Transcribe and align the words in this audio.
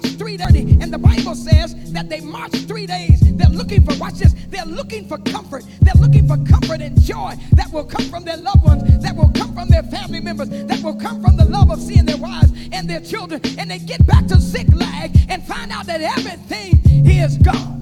marched 0.00 0.18
three 0.18 0.36
days, 0.36 0.76
and 0.80 0.92
the 0.92 0.98
Bible 0.98 1.34
says 1.34 1.74
that 1.92 2.08
they 2.08 2.20
marched 2.20 2.66
three 2.66 2.86
days. 2.86 3.20
They're 3.36 3.48
looking 3.48 3.84
for, 3.84 3.96
watch 3.98 4.14
this, 4.14 4.34
they're 4.48 4.64
looking 4.64 5.06
for 5.06 5.18
comfort. 5.18 5.64
They're 5.80 6.00
looking 6.00 6.26
for 6.26 6.36
comfort 6.44 6.80
and 6.80 7.00
joy 7.00 7.34
that 7.52 7.70
will 7.72 7.84
come 7.84 8.04
from 8.08 8.24
their 8.24 8.36
loved 8.36 8.64
ones, 8.64 9.02
that 9.02 9.14
will 9.14 9.30
come 9.34 9.54
from 9.54 9.68
their 9.68 9.82
family 9.84 10.20
members, 10.20 10.48
that 10.48 10.82
will 10.82 10.96
come 10.96 11.22
from 11.22 11.36
the 11.36 11.44
love 11.44 11.70
of 11.70 11.80
seeing 11.80 12.04
their 12.04 12.16
wives 12.16 12.52
and 12.72 12.88
their 12.88 13.00
children. 13.00 13.40
And 13.58 13.70
they 13.70 13.78
get 13.78 14.06
back 14.06 14.26
to 14.28 14.38
Ziklag 14.38 15.16
and 15.28 15.42
find 15.42 15.70
out 15.70 15.86
that 15.86 16.00
everything 16.00 16.80
is 17.06 17.36
gone. 17.38 17.78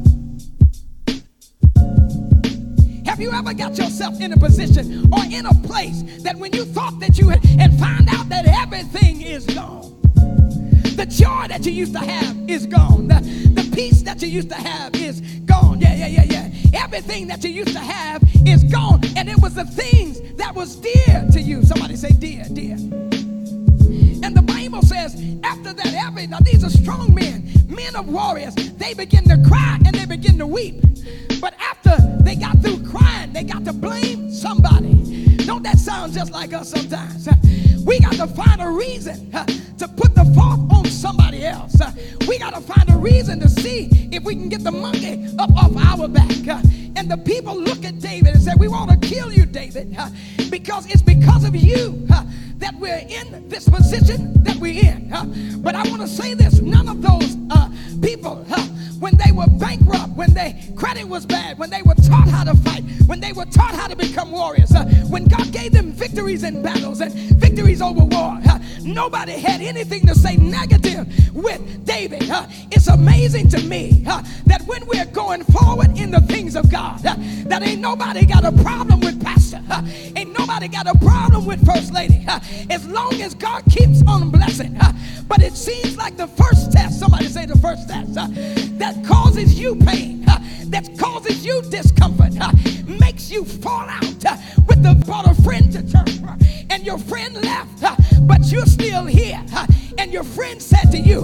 Have 3.06 3.20
you 3.20 3.32
ever 3.32 3.52
got 3.52 3.76
yourself 3.76 4.20
in 4.20 4.32
a 4.32 4.36
position 4.36 5.08
or 5.12 5.24
in 5.24 5.46
a 5.46 5.54
place 5.66 6.02
that 6.22 6.36
when 6.36 6.52
you 6.52 6.64
thought 6.64 7.00
that 7.00 7.18
you 7.18 7.28
had 7.28 7.44
and 7.58 7.78
find 7.78 8.08
out 8.10 8.28
that 8.28 8.46
everything 8.46 9.22
is 9.22 9.46
gone? 9.46 9.97
The 10.98 11.06
joy 11.06 11.46
that 11.46 11.64
you 11.64 11.70
used 11.70 11.92
to 11.92 12.00
have 12.00 12.36
is 12.50 12.66
gone. 12.66 13.06
The, 13.06 13.20
the 13.54 13.70
peace 13.72 14.02
that 14.02 14.20
you 14.20 14.26
used 14.26 14.48
to 14.48 14.56
have 14.56 14.96
is 14.96 15.20
gone. 15.46 15.80
Yeah, 15.80 15.94
yeah, 15.94 16.08
yeah, 16.08 16.24
yeah. 16.24 16.50
Everything 16.74 17.28
that 17.28 17.44
you 17.44 17.50
used 17.50 17.72
to 17.72 17.78
have 17.78 18.20
is 18.44 18.64
gone. 18.64 19.02
And 19.16 19.28
it 19.28 19.40
was 19.40 19.54
the 19.54 19.64
things 19.64 20.20
that 20.38 20.56
was 20.56 20.74
dear 20.74 21.24
to 21.30 21.40
you. 21.40 21.62
Somebody 21.62 21.94
say 21.94 22.10
dear, 22.10 22.46
dear. 22.52 22.74
And 22.74 24.36
the 24.36 24.42
Bible 24.42 24.82
says, 24.82 25.14
after 25.44 25.72
that, 25.72 25.94
every 25.94 26.26
now 26.26 26.40
these 26.40 26.64
are 26.64 26.70
strong 26.70 27.14
men, 27.14 27.48
men 27.68 27.94
of 27.94 28.08
warriors, 28.08 28.56
they 28.56 28.92
begin 28.92 29.22
to 29.28 29.40
cry 29.48 29.78
and 29.86 29.94
they 29.94 30.04
begin 30.04 30.36
to 30.38 30.48
weep. 30.48 30.82
But 31.40 31.54
after 31.60 31.96
they 32.24 32.34
got 32.34 32.60
through 32.60 32.82
crying, 32.82 33.32
they 33.32 33.44
got 33.44 33.64
to 33.66 33.72
blame 33.72 34.32
somebody. 34.32 35.36
Don't 35.46 35.62
that 35.62 35.78
sound 35.78 36.14
just 36.14 36.32
like 36.32 36.52
us 36.52 36.70
sometimes? 36.70 37.28
We 37.86 38.00
got 38.00 38.14
to 38.14 38.26
find 38.26 38.60
a 38.60 38.68
reason 38.68 39.30
to 39.30 39.86
put 39.86 40.16
the 40.16 40.24
fault 40.34 40.67
somebody 40.90 41.44
else. 41.44 41.80
Uh, 41.80 41.92
we 42.26 42.38
got 42.38 42.54
to 42.54 42.60
find 42.60 42.88
a 42.90 42.96
reason 42.96 43.40
to 43.40 43.48
see 43.48 43.88
if 44.12 44.22
we 44.24 44.34
can 44.34 44.48
get 44.48 44.64
the 44.64 44.72
monkey 44.72 45.26
up 45.38 45.50
off 45.56 45.76
our 45.76 46.08
back. 46.08 46.48
Uh, 46.48 46.62
and 46.96 47.10
the 47.10 47.16
people 47.18 47.54
look 47.54 47.84
at 47.84 48.00
David 48.00 48.34
and 48.34 48.42
say, 48.42 48.52
We 48.58 48.68
want 48.68 48.90
to 48.90 48.96
kill 49.08 49.32
you, 49.32 49.46
David, 49.46 49.94
uh, 49.98 50.10
because 50.50 50.86
it's 50.86 51.02
because 51.02 51.44
of 51.44 51.54
you 51.54 52.06
that 52.58 52.74
we're 52.74 53.06
in 53.08 53.48
this 53.48 53.68
position 53.68 54.42
that 54.42 54.56
we're 54.56 54.84
in. 54.84 55.62
But 55.62 55.74
I 55.74 55.88
want 55.88 56.02
to 56.02 56.08
say 56.08 56.34
this 56.34 56.60
none 56.60 56.88
of 56.88 57.02
those 57.02 57.36
uh, 57.50 57.70
people, 58.02 58.36
when 58.98 59.16
they 59.16 59.32
were 59.32 59.46
bankrupt, 59.46 59.87
their 60.48 60.76
credit 60.76 61.04
was 61.04 61.26
bad, 61.26 61.58
when 61.58 61.70
they 61.70 61.82
were 61.82 61.94
taught 61.94 62.28
how 62.28 62.44
to 62.44 62.56
fight, 62.58 62.82
when 63.06 63.20
they 63.20 63.32
were 63.32 63.44
taught 63.46 63.74
how 63.74 63.86
to 63.86 63.96
become 63.96 64.30
warriors, 64.30 64.74
uh, 64.74 64.84
when 65.08 65.24
God 65.24 65.50
gave 65.52 65.72
them 65.72 65.92
victories 65.92 66.42
in 66.42 66.62
battles 66.62 67.00
and 67.00 67.12
victories 67.12 67.82
over 67.82 68.04
war, 68.04 68.38
uh, 68.48 68.58
nobody 68.82 69.32
had 69.32 69.60
anything 69.60 70.06
to 70.06 70.14
say 70.14 70.36
negative 70.36 71.06
with 71.34 71.84
David. 71.84 72.28
Uh, 72.30 72.46
it's 72.70 72.88
amazing 72.88 73.48
to 73.50 73.60
me 73.62 74.04
uh, 74.06 74.22
that 74.46 74.62
when 74.62 74.86
we're 74.86 75.06
going 75.06 75.44
forward 75.44 75.96
in 75.98 76.10
the 76.10 76.20
things 76.22 76.56
of 76.56 76.70
God, 76.70 77.04
uh, 77.04 77.14
that 77.46 77.62
ain't 77.62 77.80
nobody 77.80 78.24
got 78.24 78.44
a 78.44 78.52
problem 78.62 79.00
with 79.00 79.22
pastor, 79.22 79.62
uh, 79.70 79.82
ain't 80.16 80.36
nobody 80.38 80.68
got 80.68 80.86
a 80.86 80.96
problem 80.98 81.44
with 81.46 81.64
first 81.64 81.92
lady, 81.92 82.24
as 82.70 82.86
long 82.86 83.20
as 83.20 83.34
God 83.34 83.64
keeps 83.70 84.02
on 84.06 84.30
blessing. 84.30 84.78
but 85.26 85.42
it 85.42 85.54
seems 85.54 85.96
like 85.96 86.16
the 86.16 86.26
first 86.26 86.72
test, 86.72 87.00
somebody 87.00 87.26
say 87.26 87.46
the 87.46 87.58
first 87.58 87.88
test, 87.88 88.14
that 88.78 89.04
causes 89.04 89.58
you 89.58 89.76
pain, 89.76 90.17
that 90.70 90.98
causes 90.98 91.44
you 91.44 91.62
discomfort, 91.62 92.34
makes 93.00 93.30
you 93.30 93.44
fall 93.44 93.88
out 93.88 94.02
with 94.66 94.82
the 94.82 94.94
brought 95.06 95.34
friend 95.38 95.72
to 95.72 95.82
church, 95.82 96.20
and 96.70 96.84
your 96.84 96.98
friend 96.98 97.34
left, 97.42 97.82
but 98.26 98.40
you're 98.52 98.66
still 98.66 99.04
here, 99.06 99.42
and 99.98 100.12
your 100.12 100.24
friend 100.24 100.60
said 100.60 100.90
to 100.90 100.98
you, 100.98 101.22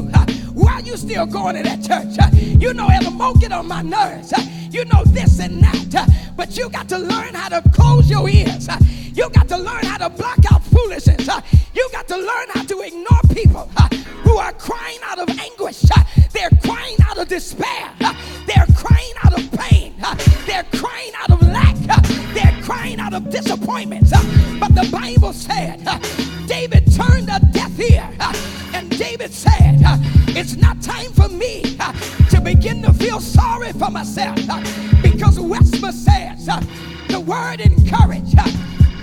"Why 0.54 0.74
are 0.74 0.80
you 0.80 0.96
still 0.96 1.26
going 1.26 1.56
to 1.56 1.62
that 1.62 1.82
church? 1.82 2.16
you 2.60 2.72
know 2.72 2.88
Elmo 2.88 3.34
get 3.34 3.52
on 3.52 3.68
my 3.68 3.82
nerves. 3.82 4.32
you 4.70 4.84
know 4.86 5.04
this 5.04 5.38
and 5.38 5.62
that, 5.62 6.08
but 6.36 6.56
you 6.56 6.68
got 6.70 6.88
to 6.88 6.98
learn 6.98 7.34
how 7.34 7.48
to 7.48 7.68
close 7.70 8.10
your 8.10 8.28
ears. 8.28 8.68
you 9.12 9.28
got 9.30 9.48
to 9.48 9.56
learn 9.56 9.84
how 9.84 9.98
to 9.98 10.08
block 10.10 10.38
out 10.50 10.62
foolishness. 10.64 11.28
you 11.74 11.88
got 11.92 12.08
to 12.08 12.16
learn 12.16 12.46
how 12.54 12.62
to 12.64 12.80
ignore 12.80 13.22
people 13.32 13.68
are 14.38 14.52
crying 14.52 14.98
out 15.04 15.18
of 15.18 15.28
anguish. 15.38 15.84
Uh, 15.90 16.02
they're 16.32 16.50
crying 16.62 16.96
out 17.06 17.18
of 17.18 17.28
despair. 17.28 17.90
Uh, 18.00 18.14
they're 18.46 18.66
crying 18.74 19.14
out 19.24 19.38
of 19.38 19.50
pain. 19.52 19.94
Uh, 20.02 20.14
they're 20.46 20.66
crying 20.74 21.12
out 21.18 21.30
of 21.30 21.42
lack. 21.48 21.76
They're 22.34 22.62
crying 22.62 23.00
out 23.00 23.14
of 23.14 23.30
disappointments. 23.30 24.10
But 24.58 24.74
the 24.74 24.88
Bible 24.90 25.32
said 25.32 25.84
David 26.46 26.92
turned 26.92 27.28
a 27.30 27.40
deaf 27.52 27.78
ear. 27.78 28.08
And 28.72 28.90
David 28.98 29.32
said, 29.32 29.78
It's 30.28 30.56
not 30.56 30.82
time 30.82 31.12
for 31.12 31.28
me 31.28 31.62
to 32.30 32.40
begin 32.42 32.82
to 32.82 32.92
feel 32.92 33.20
sorry 33.20 33.72
for 33.72 33.90
myself. 33.90 34.36
Because 35.02 35.38
Webster 35.38 35.92
says 35.92 36.46
the 37.08 37.20
word 37.20 37.60
encourage 37.60 38.34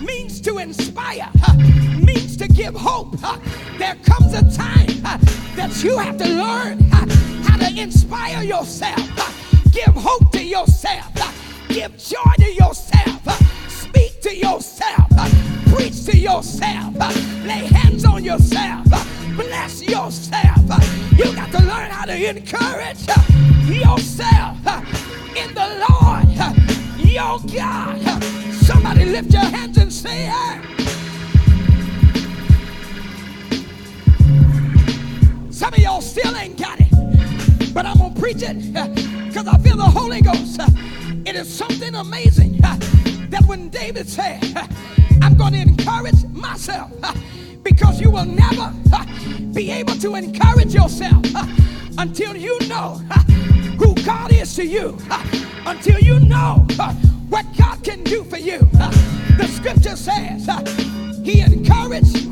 means 0.01 0.41
to 0.41 0.57
inspire, 0.57 1.29
means 1.97 2.35
to 2.37 2.47
give 2.47 2.75
hope. 2.75 3.15
There 3.77 3.95
comes 4.03 4.33
a 4.33 4.43
time 4.57 4.80
that 5.71 5.83
you 5.83 5.97
have 5.97 6.17
to 6.17 6.27
learn 6.27 6.79
how 6.89 7.57
to 7.57 7.79
inspire 7.79 8.43
yourself. 8.43 8.97
Give 9.71 9.93
hope 9.93 10.31
to 10.33 10.43
yourself. 10.43 11.11
Give 11.69 11.95
joy 11.97 12.33
to 12.39 12.53
yourself. 12.53 13.69
Speak 13.69 14.21
to 14.21 14.35
yourself. 14.35 15.07
Preach 15.73 16.05
to 16.05 16.17
yourself. 16.17 16.95
Lay 17.45 17.67
hands 17.67 18.05
on 18.05 18.23
yourself. 18.23 18.85
Bless 19.35 19.81
yourself. 19.81 20.59
You 21.17 21.33
got 21.35 21.51
to 21.51 21.59
learn 21.59 21.89
how 21.91 22.05
to 22.05 22.29
encourage 22.29 23.07
yourself 23.67 24.57
in 25.37 25.53
the 25.53 25.85
Lord, 25.89 26.27
your 27.07 27.39
God. 27.55 28.23
Somebody 28.53 29.05
lift 29.05 29.31
your 29.31 29.43
hands 29.43 29.77
and 29.77 29.91
say, 29.91 30.25
hey. 30.25 30.80
Some 35.61 35.75
of 35.75 35.79
y'all 35.79 36.01
still 36.01 36.35
ain't 36.35 36.57
got 36.57 36.79
it 36.79 36.91
but 37.71 37.85
I'm 37.85 37.99
going 37.99 38.15
to 38.15 38.19
preach 38.19 38.41
it 38.41 38.73
because 39.27 39.47
I 39.47 39.59
feel 39.59 39.77
the 39.77 39.83
Holy 39.83 40.21
Ghost. 40.21 40.59
It 41.23 41.35
is 41.35 41.47
something 41.47 41.93
amazing 41.93 42.57
that 42.61 43.43
when 43.45 43.69
David 43.69 44.09
said, 44.09 44.41
I'm 45.21 45.35
going 45.35 45.53
to 45.53 45.59
encourage 45.59 46.25
myself 46.29 46.91
because 47.61 48.01
you 48.01 48.09
will 48.09 48.25
never 48.25 48.73
be 49.53 49.69
able 49.69 49.93
to 49.97 50.15
encourage 50.15 50.73
yourself 50.73 51.23
until 51.99 52.35
you 52.35 52.57
know 52.67 52.95
who 53.77 53.93
God 54.03 54.33
is 54.33 54.55
to 54.55 54.65
you, 54.65 54.97
until 55.67 55.99
you 55.99 56.19
know 56.21 56.65
what 57.29 57.45
God 57.55 57.83
can 57.83 58.03
do 58.03 58.23
for 58.23 58.39
you. 58.39 58.57
The 59.37 59.47
scripture 59.47 59.95
says 59.95 60.49
he 61.23 61.41
encouraged 61.41 62.31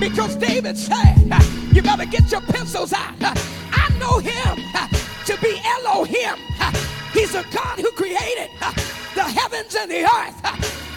Because 0.00 0.34
David 0.36 0.78
said, 0.78 1.14
you 1.74 1.82
better 1.82 2.06
get 2.06 2.32
your 2.32 2.40
pencils 2.40 2.94
out. 2.94 3.14
I 3.20 3.88
know 3.98 4.18
him 4.18 4.56
to 5.26 5.38
be 5.42 5.60
Elohim. 5.62 6.36
He's 7.12 7.34
a 7.34 7.44
God 7.52 7.78
who 7.78 7.90
created 7.92 8.48
the 9.14 9.24
heavens 9.24 9.76
and 9.76 9.90
the 9.90 10.04
earth. 10.04 10.40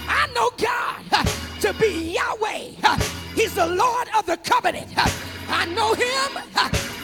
I 0.07 0.29
know 0.33 0.49
God 0.57 1.27
to 1.59 1.73
be 1.73 2.13
Yahweh. 2.13 2.97
He's 3.35 3.55
the 3.55 3.67
Lord 3.67 4.07
of 4.17 4.25
the 4.25 4.37
covenant. 4.37 4.87
I 5.49 5.65
know 5.65 5.93
him 5.93 6.41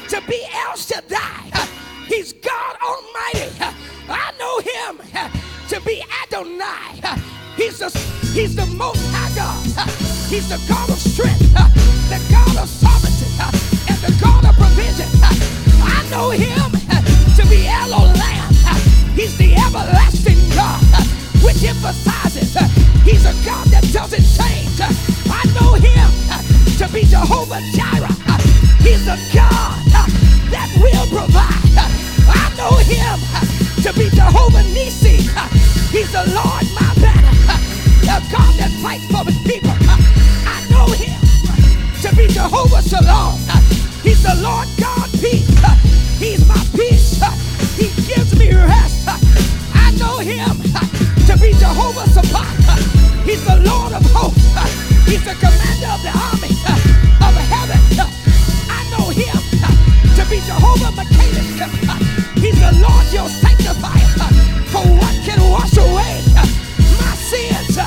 to 0.08 0.22
be 0.26 0.42
El 0.54 0.78
Shaddai. 0.78 1.68
He's 2.08 2.32
God 2.32 2.78
Almighty. 2.82 3.52
I 4.08 4.32
know 4.40 4.60
him 4.60 5.02
to 5.68 5.82
be 5.82 6.02
Adonai. 6.24 7.02
He's 7.58 7.80
the, 7.80 7.90
he's 8.34 8.56
the 8.56 8.66
most 8.68 9.06
high 9.12 9.36
God. 9.36 10.09
He's 10.30 10.48
the 10.48 10.62
God 10.70 10.88
of 10.92 11.00
strength, 11.00 11.42
the 11.50 12.22
God 12.30 12.56
of 12.62 12.70
sovereignty, 12.70 13.26
and 13.90 13.98
the 13.98 14.14
God 14.22 14.46
of 14.46 14.54
provision. 14.62 15.10
I 15.82 16.06
know 16.12 16.30
him 16.30 16.70
to 17.34 17.44
be 17.50 17.66
El 17.66 17.90
Olam. 17.90 18.54
He's 19.18 19.36
the 19.38 19.56
everlasting 19.58 20.38
God, 20.54 20.86
which 21.42 21.66
emphasizes 21.66 22.54
he's 23.02 23.26
a 23.26 23.34
God 23.44 23.66
that 23.74 23.82
doesn't 23.92 24.22
change. 24.22 24.78
I 25.34 25.42
know 25.58 25.74
him 25.74 26.10
to 26.78 26.86
be 26.94 27.10
Jehovah 27.10 27.66
Jireh. 27.74 28.14
He's 28.86 29.06
the 29.10 29.18
God 29.34 29.82
that 30.54 30.70
will 30.78 31.10
provide. 31.10 31.74
I 32.30 32.54
know 32.54 32.78
him 32.86 33.18
to 33.82 33.90
be 33.98 34.14
Jehovah 34.14 34.62
Nisi. 34.78 35.26
He's 35.90 36.12
the 36.12 36.22
Lord 36.38 36.66
my 36.78 36.89
know 50.20 50.26
him 50.26 50.56
to 51.28 51.38
be 51.40 51.54
Jehovah 51.54 52.08
Sabaoth. 52.10 53.24
He's 53.24 53.44
the 53.46 53.56
Lord 53.64 53.94
of 53.94 54.04
hosts. 54.12 54.52
He's 55.08 55.24
the 55.24 55.36
commander 55.40 55.90
of 55.96 56.02
the 56.04 56.12
army 56.12 56.52
of 57.24 57.36
heaven. 57.48 57.80
I 58.68 58.84
know 58.92 59.08
him 59.10 59.40
to 60.16 60.24
be 60.30 60.40
Jehovah 60.44 60.92
M'Kaddesh. 60.92 62.40
He's 62.40 62.60
the 62.60 62.72
Lord 62.84 63.06
your 63.14 63.30
sanctifier. 63.30 64.28
For 64.68 64.84
what 65.00 65.16
can 65.24 65.40
wash 65.52 65.78
away 65.78 66.24
my 67.00 67.16
sins? 67.16 67.78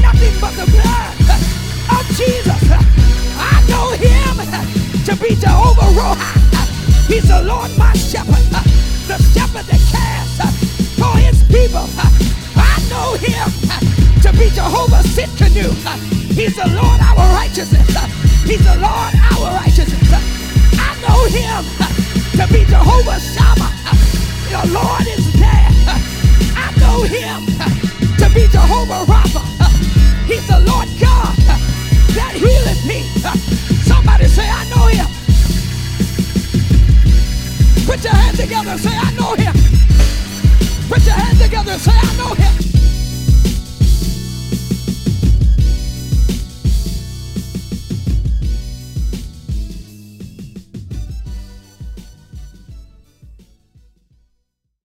Nothing 0.00 0.34
but 0.40 0.54
the 0.56 0.66
blood 0.70 1.12
of 1.92 2.04
Jesus. 2.16 2.62
I 3.36 3.60
know 3.68 3.90
him 4.00 4.36
to 5.04 5.16
be 5.22 5.34
Jehovah 5.36 5.92
Rohi. 5.92 6.32
He's 7.08 7.28
the 7.28 7.42
Lord 7.42 7.70
my 7.76 7.92
shepherd, 7.92 8.46
the 9.08 9.18
shepherd 9.34 9.66
that 9.66 9.80
cares 9.92 10.96
for 10.96 11.16
his 11.18 11.45
people. 11.48 11.86
I 12.56 12.76
know 12.90 13.14
him 13.18 13.48
to 14.22 14.30
be 14.38 14.50
Jehovah 14.50 15.02
Tsidkenu. 15.02 15.70
He's 16.32 16.56
the 16.56 16.68
Lord 16.68 17.00
our 17.00 17.26
righteousness. 17.34 17.88
He's 18.44 18.64
the 18.64 18.76
Lord 18.76 19.12
our 19.32 19.54
righteousness. 19.60 20.10
I 20.78 20.92
know 21.02 21.20
him 21.30 21.62
to 22.38 22.44
be 22.52 22.64
Jehovah 22.64 23.20
Shammah. 23.20 23.72
The 24.50 24.62
Lord 24.72 25.06
is 25.06 25.26
there. 25.40 25.70
I 26.56 26.68
know 26.80 27.02
him 27.02 27.46
to 28.18 28.26
be 28.34 28.46
Jehovah 28.48 29.04
Rapha. 29.10 29.42
He's 30.26 30.46
the 30.46 30.60